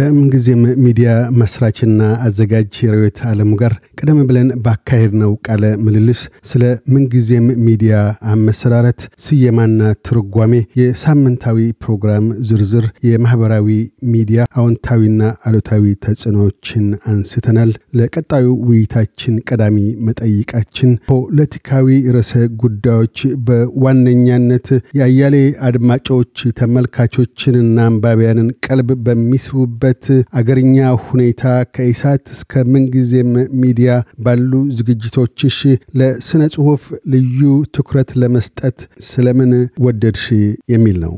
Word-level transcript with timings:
ከምንጊዜም 0.00 0.60
ሚዲያ 0.84 1.08
መስራችና 1.40 2.02
አዘጋጅ 2.26 2.74
ርዕዮት 2.92 3.18
ዓለሙ 3.30 3.50
ጋር 3.60 3.72
ቀደም 4.00 4.18
ብለን 4.28 4.48
ባካሄድነው 4.64 5.32
ቃለ 5.46 5.64
ምልልስ 5.84 6.20
ስለ 6.50 6.62
ምንጊዜም 6.92 7.46
ሚዲያ 7.66 7.94
አመሰራረት፣ 8.32 9.00
ስየማና 9.24 9.80
ትርጓሜ፣ 10.08 10.52
የሳምንታዊ 10.80 11.58
ፕሮግራም 11.84 12.28
ዝርዝር፣ 12.50 12.86
የማህበራዊ 13.08 13.68
ሚዲያ 14.14 14.46
አዎንታዊና 14.60 15.20
አሉታዊ 15.48 15.92
ተጽዕኖዎችን 16.06 16.86
አንስተናል። 17.12 17.72
ለቀጣዩ 18.00 18.46
ውይይታችን 18.68 19.36
ቀዳሚ 19.50 19.76
መጠይቃችን 20.08 20.94
ፖለቲካዊ 21.10 21.86
ርዕሰ 22.16 22.32
ጉዳዮች 22.64 23.18
በዋነኛነት 23.48 24.66
የአያሌ 24.98 25.36
አድማጮች 25.68 26.34
ተመልካቾችንና 26.60 27.78
አንባቢያንን 27.90 28.50
ቀልብ 28.66 28.90
በሚስቡ 29.06 29.54
በት 29.90 30.06
አገርኛ 30.38 30.76
ሁኔታ 31.04 31.42
ከኢሳት 31.74 32.24
እስከ 32.34 32.62
ምንጊዜም 32.72 33.30
ሚዲያ 33.62 33.90
ባሉ 34.24 34.50
ዝግጅቶችሽ 34.78 35.58
ለስነ 35.98 36.42
ጽሁፍ 36.54 36.82
ልዩ 37.12 37.40
ትኩረት 37.76 38.10
ለመስጠት 38.22 38.76
ስለምን 39.08 39.52
ወደድሽ 39.86 40.26
የሚል 40.72 40.98
ነው። 41.04 41.14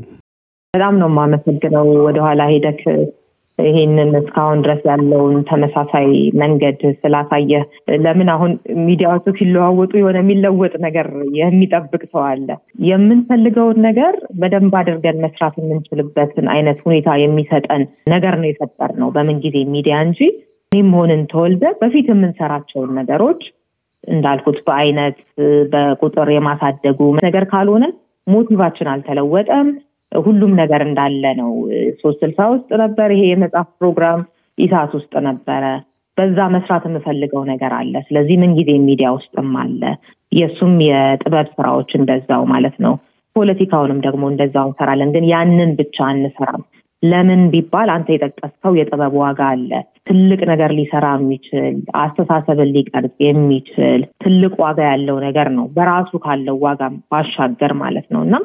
በጣም 0.73 0.95
ነው 1.01 1.09
የማመሰግነው። 1.11 1.87
ወደኋላ 2.05 2.41
ሄደክ 2.51 2.81
ይሄንን 3.59 4.11
እስካሁን 4.19 4.61
ድረስ 4.63 4.81
ያለውን 4.89 5.35
ተመሳሳይ 5.49 6.07
መንገድ 6.41 6.79
ስላሳየ። 6.99 7.51
ለምን 8.03 8.29
አሁን 8.35 8.51
ሚዲያዎቹ 8.85 9.35
ሲለዋወጡ 9.39 9.91
የሆነ 9.99 10.17
የሚለወጥ 10.21 10.73
ነገር 10.85 11.07
የሚጠብቅ 11.39 12.01
ሰው 12.11 12.23
አለ። 12.29 12.47
የምንፈልገውን 12.87 13.79
ነገር 13.87 14.13
በደንብ 14.39 14.75
አድርገን 14.81 15.21
መስራት 15.25 15.57
የምንችልበትን 15.61 16.47
አይነት 16.55 16.79
ሁኔታ 16.87 17.17
የሚሰጠን 17.23 17.83
ነገር 18.13 18.35
ነው 18.41 18.49
የፈጠር 18.49 18.93
ነው 19.01 19.11
በምን 19.15 19.39
ጊዜ 19.45 19.57
ሚዲያ 19.75 19.97
እንጂ 20.07 20.21
እኔም 20.71 20.91
ሆንን 20.97 21.23
ተወልደ 21.31 21.65
በፊት 21.81 22.07
የምንሰራቸውን 22.11 22.91
ነገሮች 22.99 23.41
እንዳልኩት 24.03 24.57
በአይነት 24.65 25.17
በቁጥር 25.73 26.29
የማሳደጉ 26.33 26.99
ነገር 27.25 27.43
ካልሆነ 27.51 27.85
ሞቲቫችን 28.27 28.89
አልተለወጠም። 28.91 29.67
ሁሉም 30.21 30.51
ነገር 30.59 30.81
እንዳለ 30.85 31.23
ነው። 31.39 31.51
ሶስት 32.01 32.19
ስልሳ 32.23 32.39
ውስጥ 32.53 32.69
ነበር 32.83 33.09
ይሄ 33.15 33.23
የመጽሐፍ 33.29 33.69
ፕሮግራም 33.79 34.21
ኢሳት 34.57 34.91
ውስጥ 34.97 35.13
ነበረ። 35.27 35.63
በዛ 36.17 36.39
መስራት 36.55 36.83
የምፈልገው 36.87 37.43
ነገር 37.51 37.71
አለ። 37.77 37.93
ስለዚህ 38.07 38.35
ምን 38.41 38.51
ጊዜ 38.57 38.71
ሚዲያ 38.85 39.07
ውስጥም 39.15 39.51
አለ። 39.61 39.81
የእሱም 40.31 40.75
የጥበብ 40.87 41.47
ስራዎች 41.55 41.91
እንደዛው 41.99 42.43
ማለት 42.51 42.75
ነው። 42.85 42.93
ፖለቲካውንም 43.35 43.99
ደግሞ 44.05 44.23
እንደዛው 44.31 44.67
እንሰራለን። 44.69 45.11
ግን 45.15 45.25
ያንን 45.31 45.71
ብቻ 45.79 45.97
አንሰራም። 46.09 46.63
ለምን 47.03 47.41
ቢባል 47.53 47.89
አንተ 47.93 48.07
የጠቀስከው 48.13 48.73
የጥበብ 48.77 49.13
ዋጋ 49.21 49.41
አለ። 49.53 49.71
ትልቅ 50.07 50.39
ነገር 50.51 50.71
ሊሰራ 50.77 51.07
የሚችል 51.15 51.73
አስተሳሰብን 52.01 52.69
ሊቀርጽ 52.75 53.15
የሚችል 53.25 54.01
ትልቅ 54.23 54.53
ዋጋ 54.63 54.79
ያለው 54.91 55.17
ነገር 55.25 55.49
ነው። 55.57 55.65
በራሱ 55.75 56.11
ካለው 56.25 56.57
ዋጋ 56.65 56.81
ባሻገር 57.11 57.73
ማለት 57.81 58.07
ነው 58.15 58.21
እና 58.27 58.35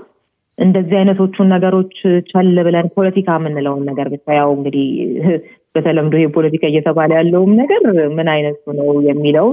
እንደዚህ 0.58 0.96
አይነቶቹን 1.00 1.48
ነገሮች 1.54 1.94
ቸል 2.30 2.56
ብለን 2.66 2.86
ፖለቲካ 2.96 3.36
የምንለውን 3.38 3.82
ነገር 3.90 4.06
ብቻ 4.14 4.26
ያው 4.38 4.50
እንግዲህ 4.56 4.86
በተለምዶ 5.74 6.14
ይሄ 6.18 6.28
ፖለቲካ 6.36 6.64
እየተባለ 6.70 7.10
ያለውም 7.18 7.52
ነገር 7.60 7.82
ምን 8.16 8.28
አይነቱ 8.34 8.72
ነው 8.78 8.88
የሚለው 9.08 9.48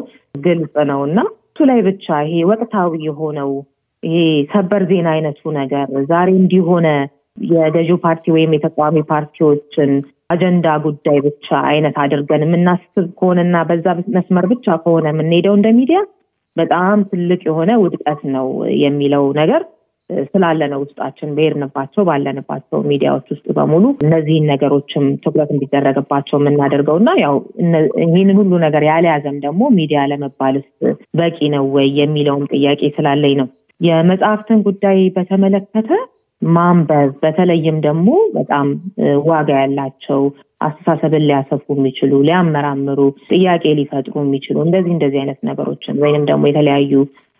ግልጽ 0.45 0.75
ነው 0.91 1.01
እና 1.09 1.19
እሱ 1.47 1.67
ላይ 1.69 1.79
ብቻ 1.87 2.15
ይሄ 2.27 2.39
ወቅታዊ 2.51 2.91
የሆነው 3.07 3.51
ይሄ 4.03 4.15
ሰበር 4.53 4.83
ዜና 4.89 5.07
አይነቱ 5.13 5.51
ነገር 5.59 5.87
ዛሬ 6.09 6.29
እንዲሆነ 6.41 6.87
የገዢው 7.47 7.97
ፓርቲ 8.03 8.25
ወይም 8.35 8.51
የተቃዋሚ 8.55 8.97
ፓርቲዎችን 9.09 9.91
አጀንዳ 10.33 10.67
ጉዳይ 10.85 11.17
ብቻ 11.25 11.47
አይነት 11.71 11.95
አድርገን 12.03 12.43
የምናስብ 12.45 13.07
ከሆነና 13.19 13.55
በዛ 13.69 13.87
መስመር 14.15 14.45
ብቻ 14.53 14.77
ከሆነ 14.83 15.07
የምንሄደው 15.11 15.55
እንደ 15.57 15.69
ሚዲያ 15.79 15.99
በጣም 16.55 16.99
ትልቅ 17.09 17.41
የሆነ 17.49 17.71
ውድቀት 17.81 18.21
ነው 18.35 18.47
የሚለው 18.83 19.25
ነገር 19.39 19.61
ስላለ 20.29 20.61
ነው 20.71 20.79
ውስጣችን 20.83 21.29
በሄድንባቸው 21.35 22.03
ባለንባቸው 22.09 22.79
ሚዲያዎች 22.89 23.27
ውስጥ 23.33 23.45
በሙሉ 23.57 23.85
እነዚህን 24.03 24.49
ነገሮችም 24.51 25.05
ትኩረት 25.23 25.51
እንዲደረግባቸው 25.55 26.37
የምናደርገው 26.39 26.97
እና 27.01 27.11
ያው 27.23 27.35
ይህንን 28.05 28.37
ሁሉ 28.39 28.53
ነገር 28.65 28.83
ያልያዘም 28.89 29.37
ደግሞ 29.45 29.69
ሚዲያ 29.77 30.01
ለመባልስ 30.11 30.67
በቂ 31.19 31.37
ነው 31.55 31.65
ወይ 31.75 31.89
የሚለውም 32.01 32.49
ጥያቄ 32.53 32.91
ስላለኝ 32.97 33.35
ነው። 33.41 33.49
የመጽሐፍትን 33.81 34.59
ጉዳይ 34.67 34.99
በተመለከተ 35.15 35.89
ማንበብ 36.41 37.11
በተለይም 37.21 37.77
ደግሞ 37.85 38.07
በጣም 38.35 38.67
ዋጋ 39.27 39.49
ያላቸው 39.61 40.21
አስተሳሰብን 40.61 41.23
ሊያሰፉ 41.27 41.65
የሚችሉ 41.75 42.11
ሊያመራምሩ፣ 42.27 42.99
ጥያቄ 43.31 43.63
ሊፈጥሩ 43.79 44.15
የሚችሉ 44.23 44.57
እንደዚህ 44.65 44.91
እንደዚህ 44.95 45.19
አይነት 45.21 45.39
ነገሮችን 45.49 45.99
ወይንም 46.03 46.23
ደግሞ 46.29 46.43
የተለያዩ 46.49 46.93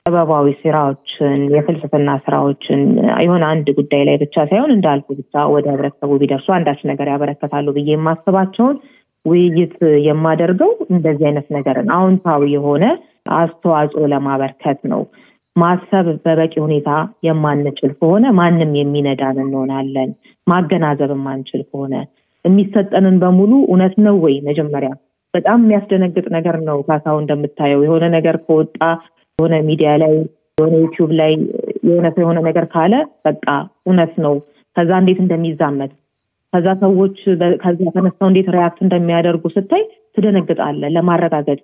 ጥበባዊ 0.06 0.48
ስራዎችን 0.60 1.38
የፍልስፍና 1.54 2.10
ስራዎችን 2.26 2.82
የሆነ 3.24 3.44
አንድ 3.52 3.68
ጉዳይ 3.78 4.02
ላይ 4.08 4.18
ብቻ 4.24 4.36
ሳይሆን 4.50 4.72
እንዳልኩ 4.74 5.08
ብቻ 5.20 5.46
ወደ 5.54 5.66
ህብረተሰቡ 5.74 6.12
ቢደርሱ 6.22 6.48
አንዳች 6.56 6.82
ነገር 6.90 7.08
ያበረከታሉ 7.12 7.74
ብዬ 7.78 7.90
የማስባቸውን 7.94 8.76
ውይይት 9.26 9.74
የማደርገው 10.08 10.72
እንደዚህ 10.90 11.26
አይነት 11.30 11.48
ነገርን 11.58 11.90
አዎንታዊ 11.96 12.52
የሆነ 12.54 12.84
አስተዋጽኦ 13.38 14.04
ለማበርከት 14.12 14.80
ነው። 14.92 15.02
ማሰብ 15.56 16.08
በበቂ 16.24 16.54
ሁኔታ 16.66 16.90
የማንችል 17.28 17.92
ከሆነ 18.00 18.26
ማንም 18.40 18.72
የሚነዳን 18.80 19.40
እንሆናለን። 19.46 20.10
ማገናዘብ 20.48 21.12
የማንችል 21.16 21.64
ከሆነ 21.70 21.94
የሚሰጠንን 22.46 23.18
በሙሉ 23.22 23.52
እውነት 23.68 23.96
ነው 24.06 24.18
ወይ? 24.26 24.38
መጀመሪያ 24.48 24.92
በጣም 25.34 25.60
የሚያስደነግጥ 25.64 26.28
ነገር 26.36 26.58
ነው። 26.68 26.78
ካሳው 26.88 27.18
እንደምታየው 27.22 27.82
የሆነ 27.86 28.06
ነገር 28.16 28.36
ከወጣ 28.46 28.80
የሆነ 29.40 29.56
ሚዲያ 29.68 29.92
ላይ 30.02 30.14
የሆነ 30.58 30.74
ዩቲዩብ 30.84 31.10
ላይ 31.20 31.32
የሆነ 31.88 32.08
ሰው 32.14 32.22
የሆነ 32.24 32.40
ነገር 32.48 32.66
ካለ 32.74 32.94
በቃ 33.26 33.46
እውነት 33.86 34.14
ነው። 34.26 34.36
ከዛ 34.76 34.92
እንዴት 35.02 35.20
እንደሚዛመት 35.24 35.92
ከዛ 36.54 36.68
ሰዎች 36.84 37.18
ከዛ 37.64 37.80
ተነስተው 37.96 38.28
እንዴት 38.30 38.48
react 38.56 38.80
እንደሚያደርጉ 38.86 39.44
ስታይ 39.56 39.84
ትደነግጣለህ። 40.16 40.94
ለማረጋገጥ 40.96 41.60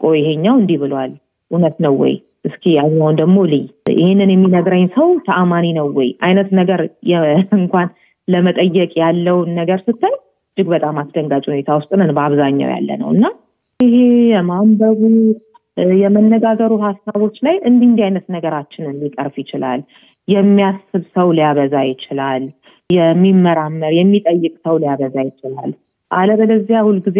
ቆይ 0.00 0.16
ይሄኛው 0.20 0.54
እንዲህ 0.60 0.78
ብሏል 0.82 1.12
እውነት 1.50 1.76
ነው 1.84 1.94
ወይ? 2.00 2.14
እስኪ 2.48 2.64
ያኛውን 2.76 3.16
ደግሞ 3.20 3.38
ልይ፣ 3.50 3.62
ይህንን 3.94 4.30
የሚነግረኝ 4.32 4.84
ሰው 4.96 5.08
ተአማኒ 5.26 5.66
ነው 5.78 5.86
ወይ 5.98 6.08
አይነት 6.26 6.48
ነገር 6.58 6.80
እንኳን 7.58 7.88
ለመጠየቅ 8.28 8.90
ያለውን 9.02 9.50
ነገር 9.60 9.78
ስታይ 9.86 10.14
እጅግ 10.56 10.68
በጣም 10.74 10.96
አስደንጋጭ 11.02 11.44
ሁኔታ 11.50 11.70
ውስጥ 11.78 11.90
ነን 12.00 12.12
በአብዛኛው 12.16 12.70
ያለ 12.74 12.90
ነው 13.02 13.10
እና 13.16 13.24
ይሄ 13.80 13.96
የማንበቡ 14.32 15.00
የመነጋገሩ 16.00 16.72
ሀሳቦች 16.84 17.36
ላይ 17.46 17.56
እንዲህ 17.68 17.86
እንዲህ 17.88 18.04
አይነት 18.06 18.26
ነገራችንን 18.34 18.96
ሊቀርፍ 19.02 19.34
ይችላል። 19.42 19.80
የሚያስብ 20.28 21.02
ሰው 21.16 21.28
ሊያበዛ 21.36 21.74
ይችላል። 21.90 22.42
የሚመራመር 22.90 23.92
የሚጠይቅ 23.96 24.54
ሰው 24.66 24.74
ሊያበዛ 24.82 25.16
ይችላል። 25.28 25.70
አለበለዚያ 26.10 26.78
ሁልጊዜ 26.86 27.18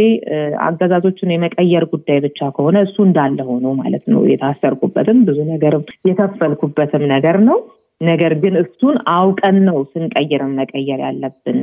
አገዛዞችን 0.67 1.33
የመቀየር 1.33 1.85
ጉዳይ 1.91 2.19
ብቻ 2.27 2.39
ከሆነ 2.55 2.77
እሱ 2.87 2.97
እንዳለ 3.07 3.39
ሆኖ 3.49 3.67
ማለት 3.81 4.05
ነው። 4.13 4.21
የታሰርኩበትም 4.31 5.19
ብዙ 5.29 5.39
ነገር 5.51 5.75
የከፈልኩበትም 6.09 7.05
ነገር 7.15 7.39
ነው። 7.49 7.59
ነገር 8.01 8.33
ግን 8.43 8.55
እሱን 8.63 8.97
አውቀን 9.15 9.57
ነው 9.69 9.79
ስንቀይርን 9.93 10.53
መቀየር 10.59 11.01
ያለብን። 11.07 11.59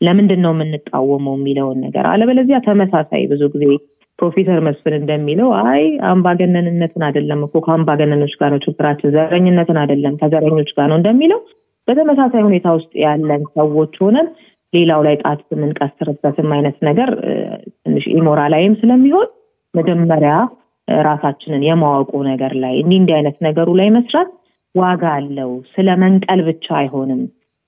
ለምንድን 0.00 0.40
ነው 0.44 0.52
የምንቃወመው 0.54 1.34
የሚለውን 1.38 1.78
ነገር 1.84 2.04
አለበለዚያ 2.10 2.58
ተመሳሳይ 2.66 3.22
ብዙ 3.30 3.42
ጊዜ 3.54 3.64
ፕሮፌሰር 4.18 4.58
መስፍን 4.66 4.94
እንደሚለው 4.98 5.48
አይ 5.64 5.82
አምባገነንነትን 6.10 7.02
አይደለም 7.08 7.40
እኮ 7.46 7.56
ከአምባገነኖች 7.66 8.34
ጋር 8.40 8.50
ነው 8.54 8.60
ችግራችን፣ 8.66 9.12
ዘረኝነትን 9.16 9.78
አይደለም 9.82 10.14
ከዘረኞች 10.20 10.70
ጋር 10.78 10.86
ነው 10.90 10.98
እንደሚለው 11.00 11.40
በተመሳሳይ 11.88 12.42
ሁኔታ 12.42 12.68
ውስጥ 12.78 12.92
ያለን 13.04 13.42
ሰዎች 13.56 13.94
ሆነን 14.04 14.28
ሌላው 14.72 15.00
ላይ 15.06 15.16
ጣት 15.22 15.42
የምንቀስርበትም 15.54 16.48
አይነት 16.56 16.78
ነገር 16.88 17.10
ትንሽ 17.76 18.06
ኢሞራላዊም 18.16 18.74
ስለሚሆን 18.80 19.28
መጀመሪያ 19.74 20.32
ራሳችንን 20.88 21.62
የማወቁ 21.68 22.12
ነገር 22.30 22.52
ላይ 22.62 22.74
እንዲህ 22.82 22.98
እንዲህ 23.00 23.14
አይነት 23.18 23.36
ነገሩ 23.46 23.68
ላይ 23.80 23.88
መስራት 23.96 24.30
ዋጋ 24.74 25.04
አለው። 25.18 25.50
ስለ 25.74 25.88
መንቀል 26.02 26.40
ብቻ 26.48 26.66
አይሆንም፣ 26.80 27.22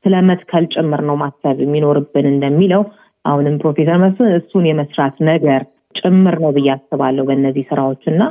ስለ 0.05 0.17
መትከል 0.29 0.65
ጭምር 0.75 1.01
ነው 1.09 1.17
ማሰብ 1.23 1.57
የሚኖርብን 1.63 2.27
እንደሚለው 2.33 2.83
አሁንም 3.25 3.55
ፕሮፌሰር 3.63 3.99
መስፍን 4.03 4.31
እሱን 4.39 4.67
የመስራት 4.69 5.17
ነገር 5.31 5.63
ጭምር 5.99 6.37
ነው 6.41 6.51
ብዬ 6.57 6.69
አስባለሁ 6.75 7.25
በእነዚህ 7.25 7.65
ስራዎች። 7.71 8.03
እና 8.13 8.23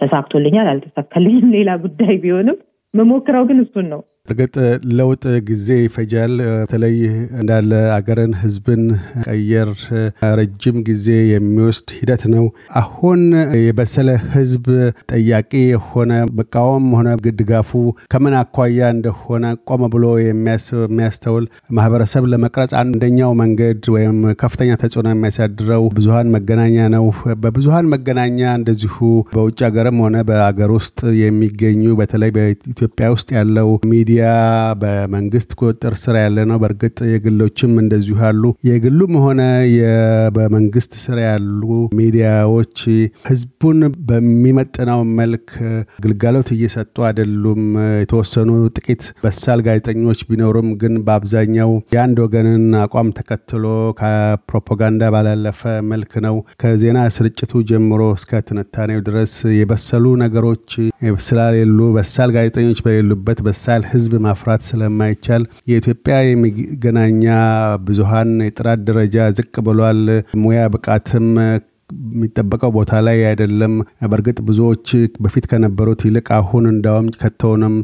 ተሳክቶልኛል 0.00 0.66
አልተሳካልኝም። 0.72 1.52
ሌላ 1.56 1.70
ጉዳይ 1.84 2.14
ቢሆንም 2.16 2.58
መሞክረው 2.94 3.44
ግን 3.48 3.58
እሱን 3.64 3.86
ነው 3.92 4.00
እርግጥ 4.28 4.54
ለውጥ 4.98 5.22
ጊዜ 5.48 5.68
ይፈጃል። 5.80 6.32
በተለይ 6.60 6.96
እንዳለ 7.40 7.70
አገርን፣ 7.94 8.32
ህዝብን 8.40 8.82
ቀየር 9.26 9.70
ረጅም 10.38 10.76
ጊዜ 10.88 11.06
የሚወስድ 11.30 11.88
ሂደት 11.98 12.22
ነው። 12.34 12.44
አሁን 12.80 13.20
የበሰለ 13.62 14.08
ህዝብ 14.34 14.66
ጠያቂ 15.12 15.52
የሆነ 15.68 16.10
መቃወም 16.38 16.86
ሆነ 16.96 17.08
ድጋፉ 17.38 17.70
ከምን 18.12 18.34
አኳያ 18.40 18.90
እንደሆነ 18.94 19.44
ቆመ 19.68 19.82
ብሎ 19.94 20.04
የሚያስተውል 20.22 21.44
ማህበረሰብ 21.78 22.24
ለመቅረጽ 22.32 22.72
አንደኛው 22.80 23.32
መንገድ 23.40 23.82
ወይም 23.94 24.14
ከፍተኛ 24.40 24.70
ተጽዕኖ 24.82 25.08
የሚያሳድረው 25.12 25.84
ብዙሀን 25.96 26.32
መገናኛ 26.34 26.88
ነው። 26.94 27.06
በብዙሀን 27.42 27.90
መገናኛ 27.94 28.26
እንደዚሁ 28.58 28.96
በውጭ 29.32 29.58
ሀገርም 29.68 30.00
ሆነ 30.04 30.16
በአገር 30.28 30.70
ውስጥ 30.78 30.98
የሚገኙ 31.22 31.66
በተለይ 32.00 32.30
በኢትዮጵያ 32.36 33.08
ውስጥ 33.14 33.28
ያለው 33.38 33.68
ሚዲያ 33.90 34.17
በመንግስት 34.82 35.50
ቁጥጥር 35.60 35.94
ስር 36.02 36.16
ያለ 36.20 36.38
ነው። 36.50 36.58
በእርግጥ 36.62 36.98
የግሎችም 37.12 37.72
እንደዚሁ 37.82 38.18
አሉ። 38.28 38.42
የግሉም 38.68 39.14
ሆነ 39.24 39.40
በመንግስት 40.36 40.92
ስር 41.02 41.18
ያሉ 41.24 41.62
ሚዲያዎች 41.98 42.76
ህዝቡን 43.28 43.78
በሚመጥነው 44.08 45.00
መልክ 45.18 45.48
ግልጋሎት 46.04 46.50
እየሰጡ 46.56 46.96
አይደሉም። 47.08 47.62
የተወሰኑ 48.02 48.48
ጥቂት 48.78 49.02
በሳል 49.24 49.60
ጋዜጠኞች 49.66 50.20
ቢኖሩም 50.28 50.68
ግን 50.80 50.94
በአብዛኛው 51.06 51.70
የአንድ 51.94 52.18
ወገንን 52.24 52.46
አቋም 52.82 53.10
ተከትሎ 53.18 53.64
ከፕሮፓጋንዳ 54.00 54.76
ባላለፈ 55.14 55.60
መልክ 55.90 56.12
ነው 56.24 56.36
ከዜና 56.62 56.98
ስርጭቱ 57.16 57.62
ጀምሮ 57.68 58.02
እስከ 58.18 58.40
ትንታኔው 58.48 59.00
ድረስ 59.08 59.32
የበሰሉ 59.58 60.04
ነገሮች 60.22 60.68
ስላሌሉ 61.26 61.78
በሳል 61.96 62.30
ጋዜጠኞች 62.36 62.78
በሌሉበት 62.84 63.38
በሳል 63.46 63.82
ህዝብ 63.92 64.07
ማፍራት 64.24 64.62
ስለማይቻል 64.68 65.42
የኢትዮጵያ 65.70 66.16
የመገናኛ 66.26 67.24
ብዙሀን 67.88 68.32
የጥራት 68.46 68.80
ደረጃ 68.88 69.28
ዝቅ 69.38 69.54
ብሏል። 69.66 70.02
ሙያ 70.42 70.62
ብቃትም 70.74 71.28
የሚጠበቀው 72.10 72.70
ቦታ 72.74 72.92
ላይ 73.06 73.18
አይደለም። 73.28 73.74
በእርግጥ 74.10 74.38
ብዙዎች 74.48 74.88
በፊት 75.20 75.44
ከነበሩት 75.50 76.00
ይልቅ 76.06 76.26
አሁን 76.38 76.64
እንዳውም 76.72 77.06
ከተውንም 77.20 77.76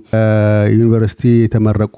ዩኒቨርሲቲ 0.75 1.23
የተመረቁ 1.37 1.97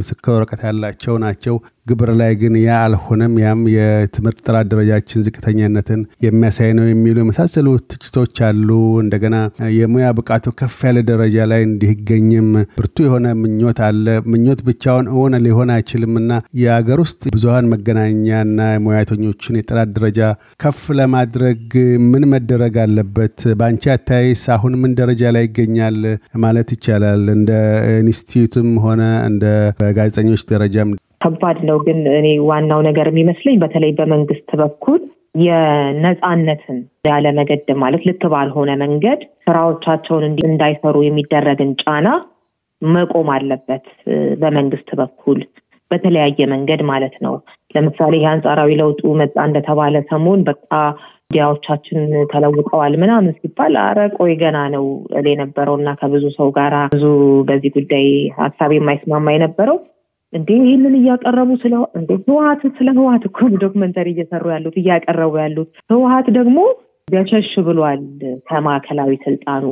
ምስክር 0.00 0.32
ወረቀት 0.36 0.62
ያላቸው 0.68 1.16
ናቸው። 1.24 1.56
ግብር 1.86 2.10
ላይ 2.18 2.32
ግን 2.40 2.54
ያ 2.60 2.76
አልሆነም። 2.84 3.34
ያም 3.42 3.62
የትምህርት 3.72 4.38
ጥራት 4.46 4.66
ደረጃችን 4.70 5.24
ዝቅተኛነትን 5.26 6.00
የሚያሳይ 6.24 6.70
ነው 6.78 6.86
የሚሉ 6.88 7.16
የመሳሰሉ 7.22 7.66
ትችቶች 7.90 8.38
አሉ። 8.46 8.68
እንደገና 9.02 9.36
የሙያ 9.76 10.06
ብቃቱ 10.18 10.54
ከፍ 10.60 10.78
ያለ 10.88 10.98
ደረጃ 11.10 11.46
ላይ 11.52 11.62
እንዲገኝም 11.68 12.48
ብርቱ 12.78 12.96
የሆነ 13.06 13.26
ምኞት 13.42 13.80
አለ። 13.88 14.06
ምኞት 14.32 14.60
ብቻውን 14.68 15.08
እውን 15.14 15.36
ሊሆን 15.46 15.72
አይችልም 15.76 16.14
እና 16.22 16.32
የሀገር 16.60 16.98
ውስጥ 17.04 17.22
ብዙሀን 17.34 17.70
መገናኛና 17.74 18.58
ሙያተኞችን 18.84 19.58
የጥራት 19.58 19.92
ደረጃ 19.96 20.20
ከፍ 20.62 20.82
ለማድረግ 20.98 21.62
ምን 22.10 22.24
መደረግ 22.34 22.74
አለበት? 22.84 23.30
በአንቺ 23.58 23.84
አታይስ 23.94 24.44
አሁን 24.54 24.74
ምን 24.82 24.92
ደረጃ 25.00 25.32
ላይ 25.36 25.46
ይገኛል 25.48 25.98
ማለት 26.44 26.68
ይቻላል? 26.76 27.24
እንደ 27.36 27.50
ኢንስቲትዩትም 28.00 28.70
ሆነ 28.84 29.00
እንደ 29.28 29.44
በጋዜጠኞች 29.80 30.42
ደረጃም 30.50 30.90
ከባድ 31.24 31.58
ነው። 31.68 31.76
ግን 31.86 31.98
እኔ 32.18 32.28
ዋናው 32.48 32.80
ነገር 32.88 33.06
የሚመስለኝ 33.10 33.56
በተለይ 33.62 33.92
በመንግስት 33.98 34.50
በኩል 34.60 35.00
የነፃነትን 35.44 36.76
ያለመገደብ 37.08 37.78
ማለት 37.82 38.02
ልክ 38.08 38.22
ባልሆነ 38.32 38.70
መንገድ 38.82 39.20
ስራዎቻቸውን 39.44 40.24
እንዳይሰሩ 40.48 40.96
የሚደረግን 41.04 41.70
ጫና 41.82 42.08
መቆም 42.82 43.28
አለበት። 43.34 43.84
በመንግስት 44.40 44.88
በኩል 45.00 45.38
በተለያየ 45.90 46.46
መንገድ 46.52 46.80
ማለት 46.90 47.16
ነው። 47.24 47.34
ለምሳሌ 47.74 48.14
ይህ 48.18 48.28
አንጻራዊ 48.32 48.70
ለውጡ 48.80 49.02
መጣ 49.20 49.36
እንደተባለ 49.48 49.94
ሰሞን 50.10 50.40
በቃ 50.48 50.70
ሚዲያዎቻችን 51.26 52.00
ተለውጠዋል 52.32 52.94
ምናምን 53.02 53.34
ሲባል 53.38 53.74
አረ 53.82 54.00
ቆይ 54.16 54.32
ገና 54.42 54.58
ነው 54.74 54.84
የነበረው 55.28 55.76
እና 55.80 55.90
ከብዙ 56.00 56.24
ሰው 56.36 56.48
ጋር 56.58 56.74
ብዙ 56.92 57.04
በዚህ 57.48 57.72
ጉዳይ 57.76 58.06
ሀሳብ 58.38 58.72
የማይስማማ 58.74 59.34
የነበረው 59.34 59.78
እንዴ 60.34 60.50
ይህንን 60.60 60.94
እያቀረቡ 60.98 61.50
ስለ 61.62 61.74
እንዴ 61.98 62.10
ህወሀት 62.22 62.62
ስለ 62.78 62.88
ህወሀት 62.96 63.24
እኮ 63.28 63.38
ዶክመንተሪ 63.64 64.08
እየሰሩ 64.14 64.44
ያሉት 64.54 64.76
እያቀረቡ 64.82 65.34
ያሉት 65.42 65.70
ህወሀት 65.92 66.28
ደግሞ 66.38 66.56
ገሸሽ 67.08 67.50
ብሏል 67.66 68.00
ከማዕከላዊ 68.48 69.12
ስልጣኑ። 69.24 69.64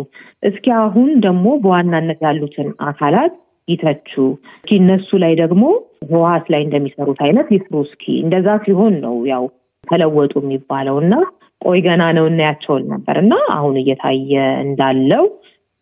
እስኪ 0.42 0.66
አሁን 0.80 1.08
ደግሞ 1.26 1.46
በዋናነት 1.62 2.20
ያሉትን 2.26 2.68
አካላት 2.88 3.34
ይተቹ 3.68 4.10
እስኪ 4.54 4.70
እነሱ 4.80 5.10
ላይ 5.24 5.32
ደግሞ 5.42 5.64
ህወሀት 6.10 6.46
ላይ 6.52 6.62
እንደሚሰሩት 6.66 7.20
አይነት 7.26 7.48
ይስሩ 7.56 7.74
እስኪ። 7.86 8.04
እንደዛ 8.24 8.48
ሲሆን 8.64 8.94
ነው 9.04 9.16
ያው 9.32 9.44
ተለወጡ 9.84 10.32
የሚባለው 10.42 10.96
እና 11.04 11.14
ቆይ 11.60 11.80
ገና 11.86 12.02
ነው 12.16 12.24
እናያቸውን 12.30 12.84
ነበር 12.92 13.16
እና 13.22 13.34
አሁን 13.54 13.74
እየታየ 13.80 14.32
እንዳለው 14.64 15.24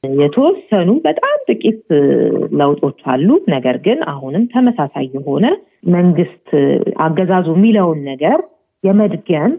የተወሰኑ 0.04 0.90
በጣም 1.04 1.34
ጥቂት 1.48 1.80
ለውጦች 2.60 3.00
አሉ። 3.12 3.28
ነገር 3.48 3.76
ግን 3.86 3.98
አሁንም 4.12 4.44
ተመሳሳይ 4.52 5.06
የሆነ 5.16 5.46
መንግስት 5.94 6.48
አገዛዙ 7.00 7.48
የሚለውን 7.56 8.00
ነገር 8.10 8.38
የመድገም 8.84 9.52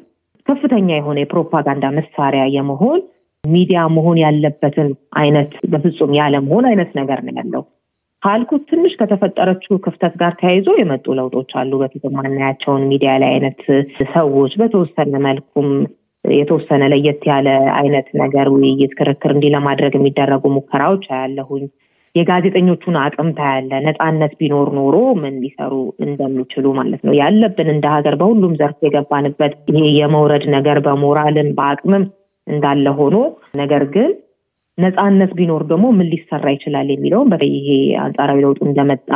ከፍተኛ 0.48 0.90
የሆነ 0.96 1.18
የፕሮፓጋንዳ 1.22 1.86
መሳሪያ 1.98 2.44
የመሆን 2.56 3.00
ሚዲያ 3.44 3.82
መሆን 3.94 4.18
ያለበትን 4.24 4.90
አይነት 5.18 5.52
በፍጹም 5.72 6.12
ያለመሆን 6.20 6.66
አይነት 6.72 6.92
ነገር 7.00 7.20
ነው 7.26 7.36
ያለው። 7.40 7.64
ካልኩት 8.24 8.64
ትንሽ 8.72 8.94
ከተፈጠረችው 9.00 9.76
ክፍተት 9.86 10.14
ጋር 10.20 10.34
ተያይዞ 10.40 10.70
የመጡ 10.78 11.06
ለውጦች 11.20 11.52
አሉ። 11.60 11.72
በፊት 11.82 12.04
የማናያቸውን 12.08 12.84
ሚዲያ 12.92 13.12
ላይ 13.22 13.32
አይነት 13.36 13.62
ሰዎች 14.14 14.54
በተወሰነ 14.62 15.14
መልኩም 15.26 15.70
የተወሰነ 16.26 16.84
ለየት 16.92 17.22
ያለ 17.30 17.48
አይነት 17.78 18.08
ነገር 18.22 18.48
ውይይት፣ 18.54 18.92
ክርክር 19.00 19.32
እንዲህ 19.36 19.54
ለማድረግ 19.56 19.94
የሚደረጉ 19.98 20.44
ሙከራዎች 20.56 21.06
አያለሁኝ። 21.12 21.64
የጋዜጠኞቹን 22.16 22.96
አቅም 23.02 23.30
ታያለ። 23.38 23.72
ነፃነት 23.86 24.34
ቢኖር 24.40 24.70
ኖሮ 24.78 24.96
ምን 25.22 25.36
ሊሰሩ 25.44 25.74
እንደሚችሉ 26.06 26.66
ማለት 26.80 27.02
ነው። 27.08 27.14
ያለብን 27.20 27.70
እንደ 27.74 27.86
ሀገር 27.94 28.16
በሁሉም 28.22 28.58
ዘርፍ 28.62 28.80
የገባንበት 28.86 29.54
ይሄ 29.72 29.86
የመውረድ 30.00 30.46
ነገር 30.56 30.80
በሞራልም 30.88 31.50
በአቅምም 31.60 32.04
እንዳለ 32.48 32.86
ሆኖ 33.00 33.16
ነገር 33.58 33.84
ግን 33.96 34.12
ነፃነት 34.78 35.32
ቢኖር 35.38 35.64
ደግሞ 35.70 35.86
ምን 35.96 36.08
ሊሰራ 36.12 36.46
ይችላል 36.56 36.88
የሚለውም 36.92 37.32
ይሄ 37.52 37.70
አንጻራዊ 38.04 38.40
ለውጡ 38.46 38.60
እንደመጣ 38.68 39.10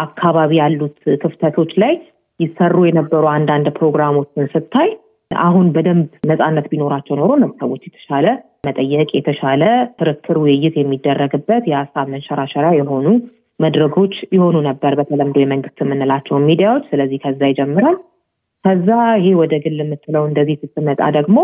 አካባቢ 0.00 0.52
ያሉት 0.60 0.94
ክፍተቶች 1.22 1.72
ላይ 1.82 1.94
ይሰሩ 2.40 2.76
የነበሩ 2.86 3.24
አንዳንድ 3.34 3.66
ፕሮግራሞችን 3.76 4.50
ስታይ 4.54 4.88
አሁን 5.30 5.66
በደንብ 5.74 6.08
ነፃነት 6.30 6.66
ቢኖራቸው 6.72 7.14
ኖሮ 7.20 7.30
እነዚህ 7.38 7.58
ሰዎች 7.62 7.82
የተሻለ 7.86 8.26
መጠየቅ 8.66 9.08
የተሻለ 9.16 9.62
ክርክር፣ 9.98 10.36
ውይይት 10.42 10.74
የሚደረግበት 10.78 11.64
የሀሳብ 11.70 12.06
መንሸራሸሪያ 12.14 12.70
የሆኑ 12.78 13.06
መድረኮች 13.60 14.14
የሆኑ 14.36 14.56
ነበር 14.68 14.92
በተለምዶ 14.98 15.36
የመንግስት 15.42 15.78
የምንላቸውን 15.82 16.46
ሚዲያዎች። 16.48 16.84
ስለዚህ 16.90 17.20
ከዛ 17.24 17.40
ይጀምራል። 17.50 17.96
ከዛ 18.64 18.88
ይሄ 19.18 19.28
ወደ 19.40 19.54
ግል 19.64 19.78
የምትለው 19.82 20.24
እንደዚህ 20.28 20.56
ስትመጣ 20.62 21.00
ደግሞ 21.16 21.38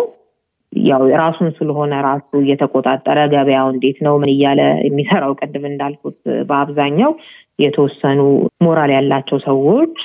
ያው 0.73 1.03
ራሱን 1.17 1.49
ስለሆነ 1.57 1.95
ራሱ 2.07 2.31
እየተቆጣጠረ 2.41 3.19
ገበያው 3.33 3.67
እንዴት 3.73 3.99
ነው 4.07 4.15
ምን 4.21 4.31
እያለ 4.35 4.61
የሚሰራው 4.87 5.33
ቅድም 5.41 5.65
እንዳልኩት 5.71 6.19
በአብዛኛው 6.49 7.13
የተወሰኑ 7.59 8.21
ሞራል 8.65 8.91
ያላቸው 8.95 9.39
ሰዎች 9.47 9.97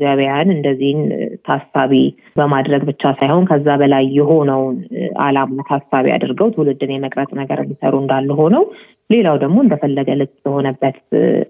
ገበያን 0.00 0.48
እንደዚህን 0.54 1.00
ታሳቢ 1.46 1.92
በማድረግ 2.36 2.82
ብቻ 2.90 3.12
ሳይሆን 3.20 3.44
ከዛ 3.50 3.76
በላይ 3.82 4.04
የሆነውን 4.18 4.76
ዓላማ 5.24 5.64
ታሳቢ 5.70 6.12
አድርገው 6.16 6.50
ትውልድን 6.54 6.94
የመቅረጽ 6.94 7.30
ነገር 7.40 7.60
የሚሰሩ 7.62 7.94
እንዳለ 8.02 8.30
ሆነው 8.40 8.64
ሌላው 9.10 9.36
ደግሞ 9.42 9.56
እንደፈለገ 9.62 10.10
ልቅ 10.20 10.32
የሆነበት 10.46 10.98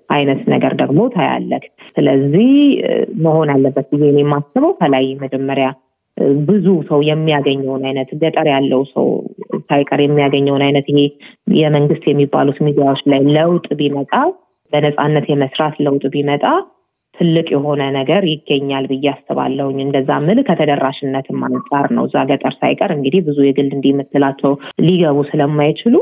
አይነት 0.08 0.40
ነገር 0.54 0.72
ደግሞ 0.80 1.00
ታያለህ። 1.14 1.64
ስለዚህ 1.96 2.48
መሆን 3.24 3.50
አለበት 3.54 3.88
ብዬ 3.94 4.12
የማስበው 4.16 4.72
ከላይ 4.80 5.06
መጀመሪያ 5.22 5.68
ብዙ 6.46 6.66
ሰው 6.88 7.00
የሚያገኘውን 7.06 7.84
አይነት 7.88 8.10
ገጠር 8.22 8.46
ያለው 8.52 8.82
ሰው 8.92 9.06
ሳይቀር 9.68 10.00
የሚያገኘውን 10.02 10.62
አይነት 10.66 10.86
ይሄ 10.92 11.00
የመንግስት 11.56 12.04
የሚባሉት 12.08 12.58
ሚዲያዎች 12.66 13.02
ላይ 13.12 13.20
ለውጥ 13.36 13.66
ቢመጣ 13.80 14.12
በነፃነት 14.72 15.26
የመስራት 15.30 15.74
ለውጥ 15.86 16.04
ቢመጣ 16.14 16.44
ትልቅ 17.16 17.46
የሆነ 17.54 17.82
ነገር 17.96 18.22
ይገኛል 18.30 18.84
ብዬ 18.90 19.06
አስባለሁኝ። 19.12 19.78
እንደዛ 19.84 20.10
ምል 20.26 20.38
ከተደራሽነትም 20.46 21.40
አንጻር 21.48 21.86
ነው። 21.96 22.04
እዛ 22.08 22.24
ገጠር 22.30 22.54
ሳይቀር 22.60 22.90
እንግዲህ 22.94 23.20
ብዙ 23.26 23.38
የግል 23.46 23.70
እንዲህ 23.74 23.94
ሊገቡ 24.82 25.18
ስለማይችሉ 25.30 25.94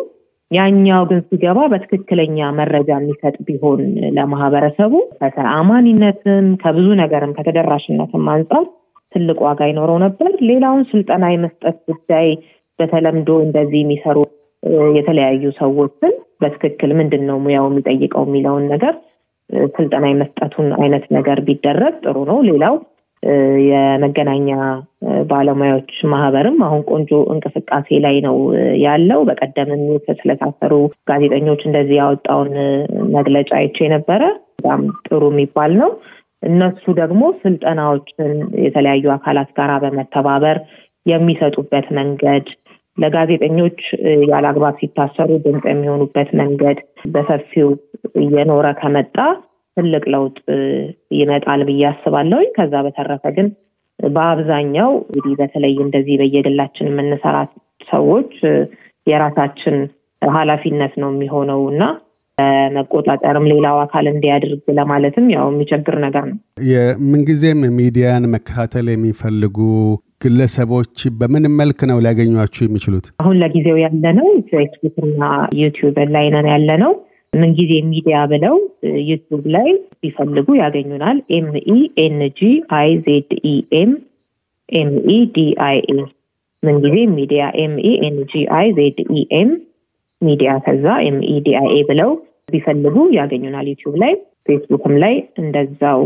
ያኛው 0.50 1.02
ግን 1.09 1.21
ሲገባ 1.26 1.59
በትክክለኛ 1.73 2.47
መረጃ 2.59 2.88
የሚሰጥ 2.97 3.37
ቢሆን 3.49 3.81
ለማህበረሰቡ 4.17 4.93
ከተአማኒነትም 5.21 6.47
ከብዙ 6.62 6.87
ነገርም 7.02 7.35
ከተደራሽነትም 7.37 8.25
አንጻር 8.33 8.64
ትልቅ 9.12 9.38
ዋጋ 9.47 9.61
ይኖረው 9.71 9.99
ነበር። 10.05 10.33
ሌላውን 10.50 10.83
ስልጠና 10.90 11.25
የመስጠት 11.33 11.79
ጉዳይ 11.90 12.29
በተለምዶ 12.79 13.31
እንደዚህ 13.47 13.81
የሚሰሩ 13.83 14.19
የተለያዩ 14.97 15.45
ሰዎችን 15.61 16.12
በትክክል 16.43 16.90
ምንድን 16.99 17.23
ነው 17.29 17.37
ሙያው 17.45 17.67
የሚጠይቀው 17.71 18.25
የሚለውን 18.29 18.64
ነገር 18.73 18.95
ስልጠና 19.75 20.05
የመስጠቱን 20.11 20.69
አይነት 20.79 21.05
ነገር 21.17 21.38
ቢደረግ 21.47 21.95
ጥሩ 22.05 22.17
ነው። 22.31 22.38
ሌላው 22.49 22.75
የመገናኛ 23.71 24.50
ባለሙያዎች 25.31 25.90
ማህበርም 26.12 26.57
አሁን 26.67 26.83
ቆንጆ 26.90 27.11
እንቅስቃሴ 27.35 27.99
ላይ 28.05 28.17
ነው 28.26 28.37
ያለው። 28.85 29.21
በቀደምም 29.29 29.83
ስለታሰሩ 30.21 30.73
ጋዜጠኞች 31.11 31.62
እንደዚህ 31.69 31.97
ያወጣውን 32.00 32.52
መግለጫ 33.17 33.50
አይቼ 33.61 33.88
ነበረ። 33.95 34.23
በጣም 34.59 34.81
ጥሩ 35.07 35.23
የሚባል 35.33 35.75
ነው። 35.83 35.90
እነሱ 36.42 36.85
ደግሞ 37.00 37.23
ስልጠናዎችን 37.40 38.32
የተለያዩ 38.64 39.06
አካላት 39.16 39.50
ጋር 39.59 39.70
በመተባበር 39.85 40.59
የሚሰጡበት 41.06 41.87
መንገድ 41.99 42.47
ለጋዜጠኞች 42.99 43.78
ያለ 44.30 44.44
አግባብ 44.50 44.75
ሲታሰሩ 44.80 45.30
ድምፅ 45.44 45.64
የሚሆኑበት 45.70 46.30
መንገድ 46.40 46.78
በሰፊው 47.12 47.68
እየኖረ 48.23 48.66
ከመጣ 48.80 49.16
ትልቅ 49.76 50.04
ለውጥ 50.14 50.37
ይመጣል 51.18 51.61
ብዬ 51.68 51.82
አስባለሁ። 51.90 52.40
ከዛ 52.56 52.75
በተረፈ 52.87 53.25
ግን 53.37 53.49
በአብዛኛው 53.99 54.90
እንግዲህ 55.04 55.35
በተለይ 55.40 55.75
እንደዚህ 55.85 56.14
በየግላችን 56.20 56.90
የምንሰራ 56.90 57.37
ሰዎች 57.90 58.32
የራሳችን 59.06 59.76
ኃላፊነት 60.23 60.94
ነው 61.02 61.11
የሚሆነው 61.12 61.61
እና 61.73 61.82
መቆጣጠርም 62.76 63.49
ሌላው 63.52 63.76
አካል 63.82 64.06
እንዲያድርግ 64.12 64.62
ለማለትም 64.78 65.26
ያው 65.35 65.47
የሚቸግር 65.50 65.97
ነገር 66.04 66.25
ነው። 66.30 66.38
የምንጊዜም 66.70 67.61
ሚዲያን 67.78 68.30
መከታተል 68.35 68.88
የሚፈልጉ 68.92 69.59
ግለሰቦች 70.25 70.97
በምን 71.18 71.44
መልክ 71.61 71.80
ነው 71.90 71.99
ሊያገኟችሁ 72.04 72.62
የሚችሉት? 72.66 73.06
አሁን 73.23 73.37
ለጊዜው 73.42 73.76
ያለነው 73.85 74.28
ፌስቡክ 74.50 74.97
እና 75.06 75.23
ዩቲዩብ 75.61 75.99
ላይ 76.16 76.26
ነን 76.35 76.49
ያለ 76.52 76.70
ነው። 76.85 76.92
ምንጊዜም 77.33 77.73
ሚዲያ 77.90 78.16
ብለው 78.30 78.54
ዩቲዩብ 79.09 79.44
ላይ 79.54 79.68
ሲፈልጉ 79.99 80.47
ያገኙናል። 80.61 81.18
ኤምኢ 81.37 81.75
ኤንጂ 82.04 82.40
አይ 82.78 82.90
ዜድ 83.04 83.30
ኢ 83.47 83.54
ኤም 83.80 83.90
ኤምኢ 84.73 85.18
ዲአይ 85.37 85.78
ኤ 85.90 85.99
ምንጊዜም 86.62 86.97
ሚዲያ 87.14 87.42
M 87.62 87.93
E 88.07 88.15
N 88.15 88.24
G 88.24 88.33
I 88.57 88.67
Z 88.79 88.99
E 89.11 89.23
M 89.38 89.50
ሚዲያ 90.23 90.50
ከዛ 90.64 90.87
M 91.07 91.35
E 91.47 91.58
D 91.58 91.69
I 91.73 91.76
A 91.76 91.81
ብለው 91.90 92.11
ቢፈልጉ 92.52 92.97
ያገኙናል። 93.16 93.69
ዩቲዩብ 93.73 93.97
ላይ 94.02 94.12
ፌስቡክም 94.47 94.95
ላይ 95.02 95.14
እንደዛው 95.42 96.02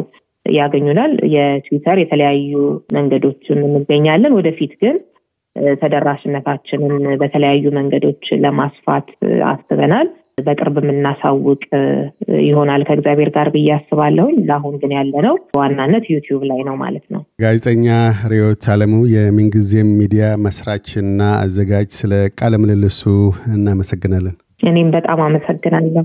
ያገኙናል። 0.47 1.13
የትዊተር 1.35 1.99
የተለያዩ 2.01 2.53
መንገዶችን 2.97 3.61
እንገኛለን። 3.69 4.37
ወደፊት 4.39 4.73
ግን 4.83 4.97
ተደራሽነታችንን 5.83 6.93
በተለያዩ 7.21 7.65
መንገዶች 7.77 8.25
ለማስፋት 8.45 9.09
አስበናል። 9.49 10.09
በቅርብ 10.39 10.77
የምናሳውቅ 10.81 11.61
ይሆናል 12.45 12.83
ከእግዚአብሔር 12.87 13.31
ጋር 13.37 13.49
ብዬ 13.55 13.69
አስባለሁኝ። 13.77 14.37
ለአሁን 14.49 14.75
ግን 14.83 14.93
ያለነው 14.97 15.35
በዋናነት 15.53 16.05
ዩቲዩብ 16.13 16.43
ላይ 16.51 16.61
ነው 16.69 16.77
ማለት 16.81 17.05
ነው። 17.15 17.21
ጋዜጠኛ 17.43 17.87
ርዕዮት 18.33 18.67
አለሙ 18.75 18.95
የምንጊዜም 19.15 19.91
ሚዲያ 20.01 20.25
መስራች 20.47 20.89
እና 21.03 21.21
አዘጋጅ፣ 21.39 21.91
ስለ 22.01 22.13
ቃለ 22.39 22.55
ምልልሱ 22.63 23.03
እናመሰግናለን። 23.55 24.37
እኔም 24.67 24.91
በጣም 24.91 25.21
አመሰግናለሁ። 25.25 26.05